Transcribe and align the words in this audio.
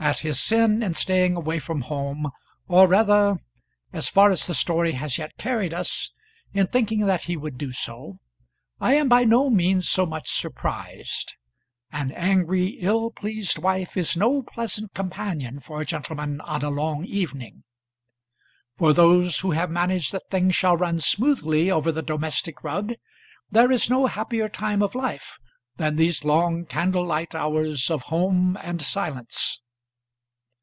At 0.00 0.18
his 0.18 0.38
sin 0.38 0.82
in 0.82 0.92
staying 0.92 1.34
away 1.34 1.58
from 1.58 1.80
home, 1.82 2.30
or 2.68 2.86
rather 2.86 3.38
as 3.90 4.06
far 4.06 4.30
as 4.30 4.46
the 4.46 4.54
story 4.54 4.92
has 4.92 5.16
yet 5.16 5.38
carried 5.38 5.72
us 5.72 6.12
in 6.52 6.66
thinking 6.66 7.06
that 7.06 7.22
he 7.22 7.38
would 7.38 7.56
do 7.56 7.72
so, 7.72 8.18
I 8.82 8.94
am 8.96 9.08
by 9.08 9.24
no 9.24 9.48
means 9.48 9.88
so 9.88 10.04
much 10.04 10.28
surprised. 10.30 11.34
An 11.90 12.12
angry 12.12 12.66
ill 12.80 13.10
pleased 13.12 13.56
wife 13.56 13.96
is 13.96 14.14
no 14.16 14.42
pleasant 14.42 14.92
companion 14.92 15.60
for 15.60 15.80
a 15.80 15.86
gentleman 15.86 16.42
on 16.42 16.60
a 16.60 16.68
long 16.70 17.06
evening. 17.06 17.64
For 18.76 18.92
those 18.92 19.38
who 19.38 19.52
have 19.52 19.70
managed 19.70 20.12
that 20.12 20.28
things 20.30 20.54
shall 20.54 20.76
run 20.76 20.98
smoothly 20.98 21.70
over 21.70 21.90
the 21.90 22.02
domestic 22.02 22.62
rug 22.62 22.92
there 23.50 23.72
is 23.72 23.88
no 23.88 24.04
happier 24.04 24.50
time 24.50 24.82
of 24.82 24.94
life 24.94 25.38
than 25.78 25.96
these 25.96 26.26
long 26.26 26.66
candlelight 26.66 27.34
hours 27.34 27.90
of 27.90 28.02
home 28.02 28.58
and 28.62 28.82
silence. 28.82 29.62